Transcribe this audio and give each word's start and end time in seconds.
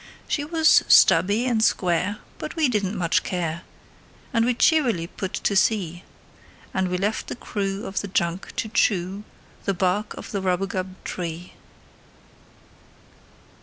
She 0.27 0.43
was 0.43 0.83
stubby 0.87 1.45
and 1.45 1.63
square, 1.63 2.17
but 2.39 2.55
we 2.55 2.67
didn't 2.67 2.97
much 2.97 3.21
care, 3.21 3.61
And 4.33 4.45
we 4.45 4.55
cheerily 4.55 5.05
put 5.05 5.31
to 5.33 5.55
sea; 5.55 6.03
And 6.73 6.87
we 6.87 6.97
left 6.97 7.27
the 7.27 7.35
crew 7.35 7.85
of 7.85 8.01
the 8.01 8.07
junk 8.07 8.55
to 8.55 8.67
chew 8.67 9.23
The 9.65 9.75
bark 9.75 10.15
of 10.15 10.31
the 10.31 10.41
rubagub 10.41 10.95
tree. 11.03 11.53